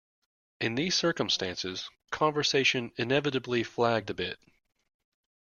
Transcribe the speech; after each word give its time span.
In 0.61 0.73
these 0.73 0.95
circumstances, 0.95 1.87
conversation 2.09 2.91
inevitably 2.97 3.61
flagged 3.61 4.09
a 4.09 4.15
bit. 4.15 4.39